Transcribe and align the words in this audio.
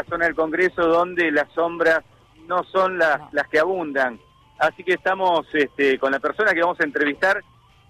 la 0.00 0.08
zona 0.08 0.24
del 0.24 0.34
Congreso 0.34 0.86
donde 0.86 1.30
las 1.30 1.52
sombras 1.52 2.00
no 2.46 2.64
son 2.64 2.98
las, 2.98 3.20
las 3.32 3.48
que 3.48 3.58
abundan. 3.58 4.18
Así 4.58 4.82
que 4.82 4.94
estamos 4.94 5.46
este, 5.52 5.98
con 5.98 6.12
la 6.12 6.20
persona 6.20 6.52
que 6.52 6.60
vamos 6.60 6.80
a 6.80 6.84
entrevistar 6.84 7.42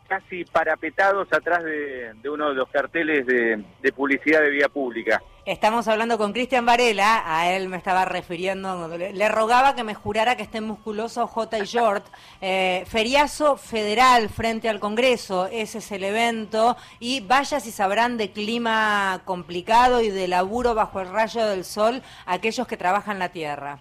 casi 0.08 0.44
parapetados 0.44 1.28
atrás 1.32 1.62
de, 1.62 2.28
uno 2.28 2.48
de 2.48 2.54
los 2.56 2.68
carteles 2.68 3.24
de, 3.26 3.92
publicidad 3.94 4.40
de 4.40 4.50
vía 4.50 4.68
pública. 4.68 5.22
Estamos 5.46 5.88
hablando 5.88 6.18
con 6.18 6.32
Cristian 6.32 6.66
Varela, 6.66 7.22
a 7.24 7.50
él 7.52 7.68
me 7.68 7.78
estaba 7.78 8.04
refiriendo, 8.04 8.88
le, 8.96 9.28
rogaba 9.28 9.74
que 9.74 9.84
me 9.84 9.94
jurara 9.94 10.36
que 10.36 10.42
esté 10.42 10.60
musculoso 10.60 11.26
J. 11.26 11.64
Short. 11.64 12.04
Eh, 12.42 12.84
feriazo 12.86 13.56
federal 13.56 14.28
frente 14.28 14.68
al 14.68 14.80
Congreso, 14.80 15.46
ese 15.46 15.78
es 15.78 15.92
el 15.92 16.04
evento, 16.04 16.76
y 16.98 17.20
vaya 17.20 17.58
si 17.58 17.70
sabrán 17.70 18.18
de 18.18 18.32
clima 18.32 19.22
complicado 19.24 20.02
y 20.02 20.10
de 20.10 20.28
laburo 20.28 20.74
bajo 20.74 21.00
el 21.00 21.10
rayo 21.10 21.46
del 21.46 21.64
sol 21.64 22.02
aquellos 22.26 22.66
que 22.66 22.76
trabajan 22.76 23.18
la 23.18 23.30
tierra. 23.30 23.78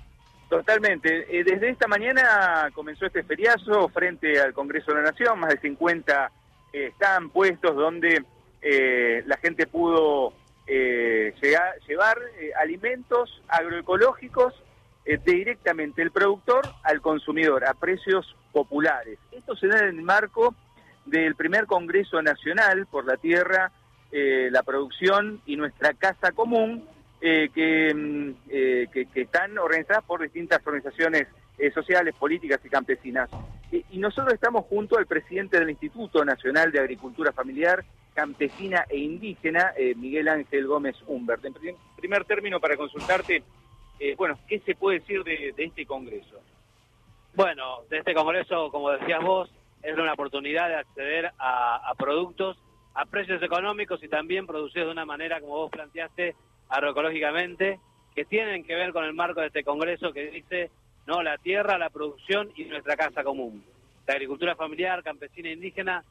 Totalmente. 0.48 1.28
Eh, 1.30 1.44
desde 1.44 1.70
esta 1.70 1.88
mañana 1.88 2.70
comenzó 2.74 3.06
este 3.06 3.24
feriazo 3.24 3.90
frente 3.90 4.40
al 4.42 4.54
Congreso 4.54 4.92
de 4.92 5.02
la 5.02 5.12
Nación, 5.12 5.40
más 5.40 5.50
de 5.50 5.60
50 5.60 6.32
eh, 6.72 6.88
están 6.88 7.30
puestos 7.30 7.76
donde 7.76 8.24
eh, 8.62 9.24
la 9.26 9.38
gente 9.38 9.68
pudo 9.68 10.34
llevar 10.70 12.18
alimentos 12.62 13.42
agroecológicos 13.48 14.54
directamente 15.26 16.02
el 16.04 16.12
productor 16.12 16.62
al 16.84 17.02
consumidor 17.02 17.66
a 17.66 17.74
precios 17.74 18.36
populares. 18.52 19.18
Esto 19.32 19.56
se 19.56 19.68
da 19.68 19.80
en 19.80 19.98
el 19.98 20.02
marco 20.04 20.54
del 21.06 21.36
primer 21.36 21.66
Congreso 21.66 22.22
Nacional 22.22 22.86
por 22.86 23.06
la 23.06 23.18
Tierra, 23.18 23.72
la 24.12 24.62
Producción 24.64 25.42
y 25.48 25.56
Nuestra 25.56 25.94
Casa 25.94 26.32
Común, 26.34 26.88
eh, 27.22 27.50
mm, 27.94 28.30
eh, 28.50 28.88
que, 28.94 29.06
que, 29.08 29.22
están 29.22 29.58
organizadas 29.58 30.06
por 30.06 30.22
distintas 30.22 30.66
organizaciones 30.66 31.28
eh, 31.58 31.70
sociales, 31.72 32.16
políticas 32.16 32.62
y 32.64 32.70
campesinas. 32.70 33.30
y 33.72 33.98
nosotros 33.98 34.34
estamos 34.34 34.66
junto 34.66 34.98
al 34.98 35.06
presidente 35.06 35.60
del 35.60 35.70
Instituto 35.70 36.24
Nacional 36.24 36.72
de 36.72 36.80
Agricultura 36.80 37.34
Familiar, 37.34 37.84
Campesina 38.20 38.86
e 38.90 38.98
Indígena, 38.98 39.74
Miguel 39.96 40.28
Ángel 40.28 40.68
Gómez 40.68 40.98
Humbert. 41.08 41.46
En 41.46 41.54
primer 41.96 42.26
término, 42.26 42.60
para 42.60 42.76
consultarte, 42.76 43.44
bueno, 44.18 44.38
¿qué 44.46 44.60
se 44.60 44.76
puede 44.76 45.00
decir 45.00 45.24
de, 45.24 45.54
este 45.56 45.86
Congreso? 45.86 46.42
Bueno, 47.34 47.84
de 47.90 48.00
este 48.00 48.14
Congreso, 48.14 48.70
como 48.72 48.92
decías 48.92 49.24
vos, 49.24 49.50
es 49.82 49.98
una 49.98 50.12
oportunidad 50.12 50.68
de 50.68 50.76
acceder 50.76 51.32
a, 51.38 51.90
a 51.90 51.96
productos 51.96 52.58
a 52.94 53.06
precios 53.06 53.42
económicos 53.42 54.04
y 54.04 54.10
también 54.10 54.46
producidos 54.46 54.88
de 54.88 54.92
una 54.92 55.06
manera, 55.06 55.40
como 55.40 55.54
vos 55.54 55.72
planteaste, 55.72 56.36
agroecológicamente, 56.68 57.80
que 58.14 58.26
tienen 58.26 58.66
que 58.66 58.76
ver 58.76 58.92
con 58.92 59.06
el 59.06 59.14
marco 59.14 59.40
de 59.40 59.48
este 59.48 59.64
Congreso 59.64 60.12
que 60.12 60.30
dice, 60.30 60.72
no, 61.08 61.24
la 61.24 61.38
tierra, 61.38 61.78
la 61.78 61.90
producción 61.90 62.52
y 62.58 62.66
nuestra 62.66 62.98
casa 62.98 63.24
común. 63.24 63.64
La 64.06 64.16
agricultura 64.16 64.58
familiar, 64.58 65.04
campesina 65.04 65.48
e 65.48 65.54
indígena 65.54 66.04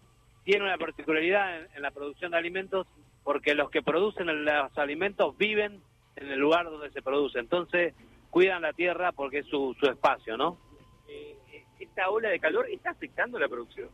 tiene 0.48 0.64
una 0.64 0.78
particularidad 0.78 1.66
en, 1.76 1.82
la 1.82 1.90
producción 1.90 2.30
de 2.30 2.38
alimentos 2.38 2.86
porque 3.22 3.54
los 3.54 3.68
que 3.70 3.82
producen 3.82 4.46
los 4.46 4.78
alimentos 4.78 5.36
viven 5.36 5.82
en 6.16 6.30
el 6.30 6.38
lugar 6.38 6.64
donde 6.64 6.90
se 6.90 7.02
produce. 7.02 7.38
Entonces, 7.38 7.92
cuidan 8.30 8.62
la 8.62 8.72
tierra 8.72 9.12
porque 9.12 9.40
es 9.40 9.46
su, 9.46 9.76
su 9.78 9.84
espacio, 9.84 10.38
¿no? 10.38 10.56
Eh, 11.06 11.36
¿Esta 11.78 12.08
ola 12.08 12.30
de 12.30 12.40
calor 12.40 12.66
está 12.70 12.92
afectando 12.92 13.38
la 13.38 13.46
producción? 13.46 13.90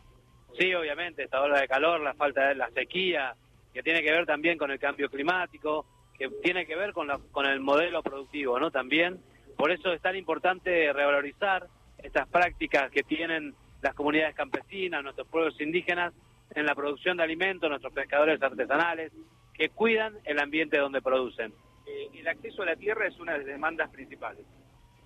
Sí, 0.56 0.72
obviamente, 0.72 1.24
esta 1.24 1.42
ola 1.42 1.58
de 1.58 1.66
calor, 1.66 2.00
la 2.00 2.14
falta 2.14 2.46
de 2.46 2.54
la 2.54 2.70
sequía, 2.70 3.34
que 3.72 3.82
tiene 3.82 4.04
que 4.04 4.12
ver 4.12 4.24
también 4.24 4.56
con 4.56 4.70
el 4.70 4.78
cambio 4.78 5.10
climático, 5.10 5.84
que 6.16 6.28
tiene 6.40 6.66
que 6.66 6.76
ver 6.76 6.92
con, 6.92 7.08
la, 7.08 7.18
con 7.32 7.46
el 7.46 7.58
modelo 7.58 8.00
productivo, 8.00 8.60
¿no? 8.60 8.70
También, 8.70 9.18
por 9.56 9.72
eso 9.72 9.92
es 9.92 10.00
tan 10.00 10.14
importante 10.14 10.92
revalorizar 10.92 11.66
estas 11.98 12.28
prácticas 12.28 12.92
que 12.92 13.02
tienen 13.02 13.56
las 13.82 13.92
comunidades 13.94 14.36
campesinas, 14.36 15.02
nuestros 15.02 15.26
pueblos 15.26 15.60
indígenas, 15.60 16.14
en 16.54 16.66
la 16.66 16.74
producción 16.74 17.16
de 17.16 17.22
alimentos, 17.24 17.68
nuestros 17.68 17.92
pescadores 17.92 18.42
artesanales, 18.42 19.12
que 19.52 19.68
cuidan 19.70 20.14
el 20.24 20.38
ambiente 20.38 20.78
donde 20.78 21.02
producen. 21.02 21.52
Eh, 21.86 22.08
el 22.14 22.28
acceso 22.28 22.62
a 22.62 22.66
la 22.66 22.76
tierra 22.76 23.06
es 23.06 23.18
una 23.18 23.32
de 23.32 23.38
las 23.38 23.46
demandas 23.46 23.90
principales. 23.90 24.44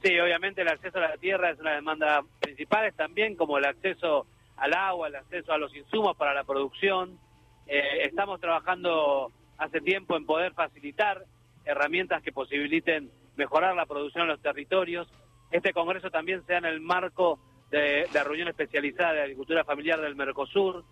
Sí, 0.02 0.18
obviamente 0.20 0.62
el 0.62 0.68
acceso 0.68 0.98
a 0.98 1.08
la 1.08 1.16
tierra 1.16 1.50
es 1.50 1.58
una 1.58 1.72
demanda 1.72 2.22
principal, 2.40 2.92
también 2.94 3.34
como 3.34 3.58
el 3.58 3.64
acceso 3.64 4.26
al 4.56 4.74
agua, 4.74 5.08
el 5.08 5.16
acceso 5.16 5.52
a 5.52 5.58
los 5.58 5.74
insumos 5.74 6.16
para 6.16 6.34
la 6.34 6.44
producción. 6.44 7.18
Eh, 7.66 8.04
estamos 8.04 8.40
trabajando 8.40 9.32
hace 9.58 9.80
tiempo 9.80 10.16
en 10.16 10.24
poder 10.24 10.52
facilitar 10.54 11.24
herramientas 11.64 12.22
que 12.22 12.32
posibiliten 12.32 13.10
mejorar 13.36 13.74
la 13.74 13.86
producción 13.86 14.22
en 14.22 14.28
los 14.28 14.40
territorios. 14.40 15.08
Este 15.50 15.72
Congreso 15.72 16.10
también 16.10 16.44
sea 16.46 16.58
en 16.58 16.64
el 16.64 16.80
marco 16.80 17.40
de 17.70 18.06
la 18.14 18.24
reunión 18.24 18.48
especializada 18.48 19.12
de 19.12 19.22
agricultura 19.22 19.64
familiar 19.64 20.00
del 20.00 20.16
Mercosur. 20.16 20.84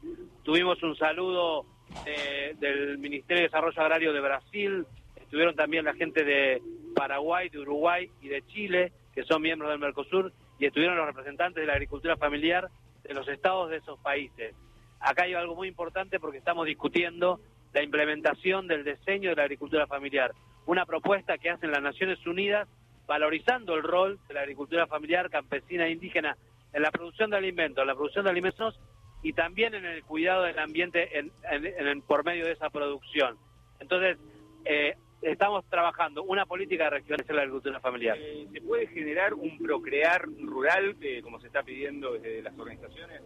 Tuvimos 0.43 0.83
un 0.83 0.97
saludo 0.97 1.65
eh, 2.05 2.55
del 2.59 2.99
Ministerio 2.99 3.43
de 3.43 3.49
Desarrollo 3.49 3.81
Agrario 3.81 4.13
de 4.13 4.21
Brasil, 4.21 4.87
estuvieron 5.17 5.55
también 5.55 5.85
la 5.85 5.95
gente 5.95 6.25
de 6.25 6.63
Paraguay, 6.95 7.49
de 7.49 7.59
Uruguay 7.59 8.11
y 8.21 8.29
de 8.29 8.43
Chile, 8.47 8.93
que 9.15 9.25
son 9.25 9.43
miembros 9.43 9.71
del 9.71 9.79
Mercosur, 9.79 10.33
y 10.59 10.67
estuvieron 10.67 10.97
los 10.97 11.07
representantes 11.07 11.61
de 11.61 11.67
la 11.67 11.75
agricultura 11.75 12.17
familiar 12.17 12.69
de 13.03 13.15
los 13.15 13.27
estados 13.29 13.71
de 13.71 13.79
esos 13.79 13.99
países. 14.01 14.55
Acá 15.01 15.25
hay 15.25 15.35
algo 15.35 15.55
muy 15.55 15.69
importante 15.69 16.19
porque 16.19 16.39
estamos 16.39 16.67
discutiendo 16.67 17.41
la 17.73 17.83
implementación 17.83 18.67
del 18.67 18.85
diseño 18.85 19.31
de 19.31 19.37
la 19.37 19.43
agricultura 19.43 19.87
familiar, 19.87 20.33
una 20.67 20.87
propuesta 20.87 21.39
que 21.39 21.51
hacen 21.51 21.71
las 21.71 21.83
Naciones 21.83 22.25
Unidas 22.27 22.69
valorizando 23.07 23.75
el 23.75 23.83
rol 23.83 24.19
de 24.29 24.35
la 24.35 24.41
agricultura 24.41 24.87
familiar 24.87 25.31
campesina 25.31 25.87
e 25.87 25.93
indígena 25.93 26.37
en 26.73 26.83
la 26.83 26.91
producción 26.91 27.31
de 27.31 27.37
alimentos, 27.37 27.83
en 27.83 27.89
la 27.89 27.95
producción 27.95 28.25
de 28.25 28.31
alimentos 28.31 28.79
y 29.23 29.33
también 29.33 29.75
en 29.75 29.85
el 29.85 30.05
cuidado 30.05 30.43
del 30.45 30.59
ambiente 30.59 31.19
en, 31.19 32.03
por 32.03 32.25
medio 32.25 32.45
de 32.45 32.53
esa 32.53 32.71
producción. 32.71 33.37
Entonces, 33.81 34.19
eh, 34.65 34.95
estamos 35.23 35.65
trabajando 35.69 36.23
una 36.23 36.47
política 36.47 36.85
de 36.85 36.91
regionalización 36.91 37.35
de 37.35 37.35
la 37.35 37.43
agricultura 37.43 37.81
familiar. 37.81 38.17
Eh, 38.21 38.47
¿Se 38.53 38.61
puede 38.61 38.87
generar 38.89 39.35
un 39.35 39.59
procrear 39.59 40.27
rural, 40.41 40.97
eh, 41.01 41.23
como 41.23 41.41
se 41.41 41.49
está 41.49 41.63
pidiendo 41.63 42.13
desde 42.13 42.43
las 42.43 42.57
organizaciones, 42.59 43.23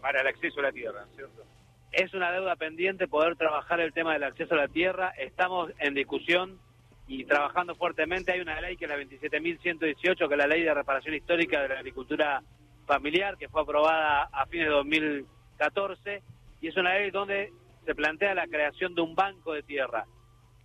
para 0.00 0.20
el 0.20 0.26
acceso 0.26 0.60
a 0.60 0.64
la 0.64 0.72
tierra, 0.72 1.04
¿cierto? 1.14 1.44
Es 1.92 2.12
una 2.14 2.30
deuda 2.30 2.56
pendiente 2.56 3.08
poder 3.08 3.36
trabajar 3.36 3.80
el 3.80 3.92
tema 3.92 4.12
del 4.12 4.24
acceso 4.24 4.54
a 4.54 4.58
la 4.58 4.68
tierra. 4.68 5.10
Estamos 5.16 5.72
en 5.78 5.94
discusión 5.94 6.60
y 7.08 7.24
trabajando 7.24 7.74
fuertemente. 7.74 8.32
Hay 8.32 8.40
una 8.40 8.60
ley 8.60 8.76
que 8.76 8.84
es 8.84 8.90
la 8.90 8.98
27.118, 8.98 10.28
que 10.28 10.34
es 10.34 10.38
la 10.38 10.46
ley 10.46 10.62
de 10.62 10.74
reparación 10.74 11.14
histórica 11.14 11.62
de 11.62 11.68
la 11.68 11.76
agricultura 11.76 12.42
familiar, 12.86 13.36
que 13.36 13.48
fue 13.48 13.62
aprobada 13.62 14.28
a 14.32 14.46
fines 14.46 14.66
de 14.66 14.72
2014, 14.72 16.22
y 16.60 16.68
es 16.68 16.76
una 16.76 16.94
ley 16.94 17.10
donde 17.10 17.52
se 17.84 17.94
plantea 17.94 18.34
la 18.34 18.46
creación 18.46 18.94
de 18.94 19.02
un 19.02 19.14
banco 19.14 19.52
de 19.52 19.62
tierra. 19.62 20.06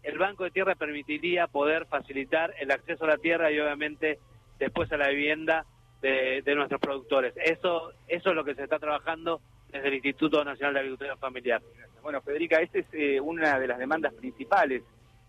El 0.03 0.17
banco 0.17 0.43
de 0.43 0.51
tierra 0.51 0.75
permitiría 0.75 1.47
poder 1.47 1.85
facilitar 1.85 2.53
el 2.59 2.71
acceso 2.71 3.03
a 3.05 3.09
la 3.09 3.17
tierra 3.17 3.51
y 3.51 3.59
obviamente 3.59 4.19
después 4.57 4.91
a 4.91 4.97
la 4.97 5.09
vivienda 5.09 5.65
de, 6.01 6.43
nuestros 6.55 6.81
productores. 6.81 7.33
Eso, 7.37 7.91
eso 8.07 8.29
es 8.29 8.35
lo 8.35 8.43
que 8.43 8.55
se 8.55 8.63
está 8.63 8.79
trabajando 8.79 9.41
desde 9.71 9.88
el 9.88 9.93
Instituto 9.95 10.43
Nacional 10.43 10.73
de 10.73 10.79
Agricultura 10.79 11.17
Familiar. 11.17 11.61
Bueno, 12.01 12.21
Federica, 12.21 12.59
esta 12.59 12.79
es 12.79 12.88
eh, 12.93 13.19
una 13.19 13.59
de 13.59 13.67
las 13.67 13.77
demandas 13.77 14.13
principales 14.15 14.83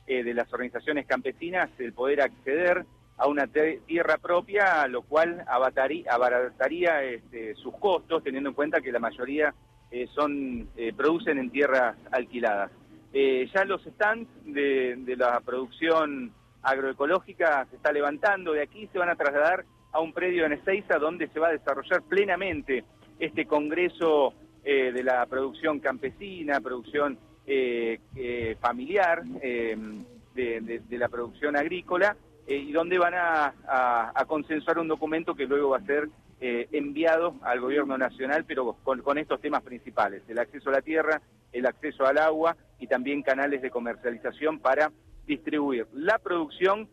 eh, 0.07 0.25
de 0.25 0.35
las 0.35 0.51
organizaciones 0.53 1.07
campesinas, 1.07 1.71
el 1.79 1.93
poder 1.93 2.23
acceder 2.23 2.87
a 3.23 3.29
una 3.29 3.47
tierra 3.47 4.19
propia, 4.19 4.87
lo 4.89 5.03
cual 5.03 5.45
abarataría 5.47 7.05
este, 7.05 7.55
sus 7.55 7.77
costos, 7.77 8.25
teniendo 8.25 8.49
en 8.49 8.55
cuenta 8.55 8.81
que 8.81 8.91
la 8.91 8.99
mayoría 8.99 9.55
eh, 9.91 10.09
son 10.15 10.69
producen 10.97 11.39
en 11.39 11.51
tierras 11.51 11.97
alquiladas. 12.11 12.71
ya 13.13 13.65
los 13.65 13.83
stands 13.85 14.29
de, 14.45 15.15
la 15.17 15.39
producción 15.41 16.33
agroecológica 16.63 17.67
se 17.71 17.77
está 17.77 17.93
levantando, 17.93 18.53
de 18.53 18.63
aquí 18.63 18.89
se 18.93 18.99
van 18.99 19.11
a 19.11 19.17
trasladar 19.17 19.65
a 19.93 20.01
un 20.01 20.13
predio 20.13 20.47
en 20.47 20.55
Ezeiza 20.55 20.99
donde 20.99 21.29
se 21.29 21.39
va 21.39 21.49
a 21.49 21.53
desarrollar 21.53 22.03
plenamente 22.03 22.85
este 23.19 23.47
Congreso 23.47 24.35
eh, 24.65 24.93
de 24.93 25.03
la 25.03 25.27
producción 25.27 25.81
campesina, 25.81 26.61
producción 26.61 27.19
eh, 27.47 27.99
eh, 28.15 28.57
familiar, 28.61 29.25
de, 29.25 30.83
la 30.91 31.09
producción 31.09 31.57
agrícola, 31.57 32.17
y 32.47 32.73
donde 32.73 32.99
van 32.99 33.15
a, 33.15 34.25
consensuar 34.27 34.79
un 34.79 34.89
documento 34.89 35.35
que 35.35 35.47
luego 35.47 35.71
va 35.71 35.79
a 35.79 35.87
ser 35.87 36.09
enviado 36.41 37.37
al 37.43 37.61
gobierno 37.61 37.97
nacional, 37.97 38.45
pero 38.47 38.77
con, 38.83 39.01
con 39.03 39.19
estos 39.19 39.41
temas 39.41 39.63
principales, 39.63 40.23
el 40.29 40.39
acceso 40.39 40.71
a 40.71 40.73
la 40.73 40.83
tierra, 40.83 41.21
el 41.53 41.67
acceso 41.67 42.05
al 42.05 42.19
agua 42.19 42.57
y 42.81 42.89
también 42.89 43.23
canales 43.23 43.63
de 43.63 43.71
comercialización 43.71 44.59
para 44.59 44.91
distribuir 45.27 45.87
la 45.93 46.19
producción 46.19 46.89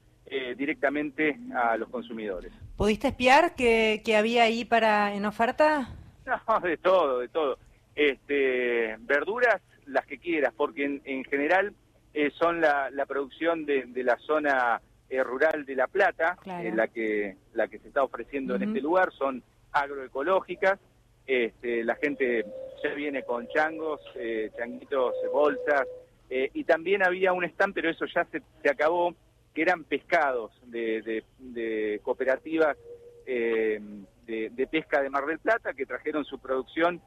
directamente 0.56 1.40
a 1.56 1.76
los 1.78 1.90
consumidores. 1.90 2.52
¿Pudiste 2.78 3.10
espiar 3.10 3.56
qué, 3.56 4.16
había 4.16 4.44
ahí 4.44 4.64
para 4.64 5.14
en 5.14 5.26
oferta? 5.26 5.90
No, 6.48 6.60
de 6.60 6.78
todo, 6.78 7.20
de 7.20 7.28
todo. 7.28 7.58
Este, 7.96 8.96
verduras, 9.00 9.62
las 9.88 10.06
que 10.06 10.20
quieras, 10.20 10.54
porque 10.56 11.02
en, 11.04 11.24
general 11.26 11.74
eh, 12.14 12.32
son 12.38 12.62
la, 12.62 12.90
producción 13.08 13.66
de, 13.66 13.90
la 13.96 14.16
zona 14.20 14.80
eh, 15.10 15.24
rural 15.24 15.66
de 15.66 15.76
La 15.76 15.88
Plata, 15.88 16.38
eh, 16.46 16.72
la, 16.72 16.88
que, 16.88 17.36
la 17.54 17.68
que 17.68 17.80
se 17.80 17.88
está 17.88 18.04
ofreciendo 18.04 18.56
en 18.56 18.62
este 18.62 18.80
lugar, 18.80 19.12
son 19.12 19.42
agroecológicas. 19.72 20.80
Este, 21.26 21.84
la 21.84 21.96
gente 21.96 22.46
ya 22.84 22.94
viene 22.94 23.24
con 23.24 23.48
changos, 23.48 24.02
eh, 24.16 24.52
changuitos, 24.56 25.16
bolsas, 25.32 25.88
y 26.32 26.64
también 26.64 27.04
había 27.04 27.34
un 27.34 27.44
stand, 27.44 27.74
pero 27.74 27.90
eso 27.90 28.06
ya 28.06 28.24
se, 28.26 28.44
se 28.62 28.70
acabó, 28.70 29.16
que 29.52 29.64
eran 29.64 29.84
pescados 29.84 30.52
de, 30.68 31.24
de, 31.40 32.00
cooperativas 32.04 32.78
de, 33.26 34.68
pesca 34.70 35.02
de 35.02 35.10
Mar 35.10 35.26
del 35.26 35.40
Plata 35.40 35.74
que 35.74 35.88
trajeron 35.88 36.24
su 36.26 36.38
producción 36.38 37.02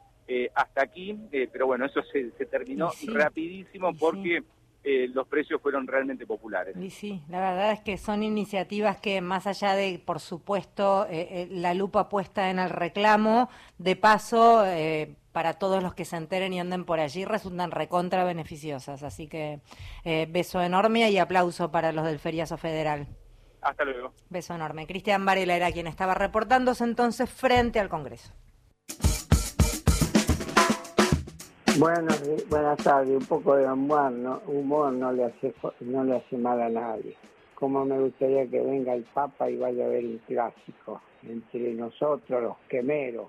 hasta 0.53 0.83
aquí, 0.83 1.17
pero 1.53 1.67
bueno, 1.67 1.85
eso 1.85 2.01
se, 2.11 2.31
terminó 2.47 2.91
rapidísimo 3.07 3.95
porque... 3.97 4.43
Eh, 4.85 5.09
los 5.13 5.27
precios 5.27 5.61
fueron 5.61 5.87
realmente 5.87 6.27
populares. 6.27 6.75
Y 6.75 6.89
sí, 6.89 7.21
la 7.29 7.39
verdad 7.39 7.71
es 7.71 7.79
que 7.79 7.97
son 7.97 8.21
iniciativas 8.21 8.97
que 8.97 9.21
más 9.21 9.47
allá 9.47 9.75
de, 9.75 10.01
por 10.03 10.19
supuesto, 10.19 11.07
eh, 11.09 11.27
eh, 11.31 11.47
la 11.49 11.73
lupa 11.73 12.09
puesta 12.09 12.49
en 12.49 12.59
el 12.59 12.69
reclamo, 12.69 13.49
de 13.77 13.95
paso, 13.95 14.65
para 15.31 15.53
todos 15.53 15.81
los 15.81 15.95
que 15.95 16.05
se 16.05 16.17
enteren 16.17 16.53
y 16.53 16.59
anden 16.59 16.83
por 16.83 16.99
allí, 16.99 17.23
resultan 17.23 17.71
recontra 17.71 18.25
beneficiosas. 18.25 19.03
Así 19.03 19.27
que 19.27 19.61
beso 20.27 20.61
enorme 20.61 21.09
y 21.09 21.17
aplauso 21.17 21.71
para 21.71 21.91
los 21.93 22.05
del 22.05 22.19
Feriazo 22.19 22.57
Federal. 22.57 23.07
Hasta 23.61 23.85
luego. 23.85 24.13
Beso 24.29 24.53
enorme. 24.53 24.85
Cristian 24.85 25.25
Varela 25.25 25.55
era 25.55 25.71
quien 25.71 25.87
estaba 25.87 26.13
reportándose 26.13 26.83
entonces 26.83 27.29
frente 27.29 27.79
al 27.79 27.87
Congreso. 27.87 28.33
Bueno, 31.79 32.09
buenas 32.49 32.77
tardes. 32.83 33.17
Un 33.17 33.25
poco 33.25 33.55
de 33.55 33.65
humor, 33.65 34.11
no, 34.11 34.41
humor 34.45 34.93
no 34.93 35.11
le 35.11 35.23
hace 35.23 35.55
no 35.79 36.03
le 36.03 36.17
hace 36.17 36.37
mal 36.37 36.61
a 36.61 36.69
nadie. 36.69 37.17
Como 37.55 37.83
me 37.83 37.99
gustaría 37.99 38.45
que 38.45 38.61
venga 38.61 38.93
el 38.93 39.03
Papa 39.05 39.49
y 39.49 39.57
vaya 39.57 39.85
a 39.85 39.87
ver 39.87 40.05
un 40.05 40.19
clásico 40.19 41.01
entre 41.23 41.73
nosotros, 41.73 42.43
los 42.43 42.57
quemeros, 42.69 43.27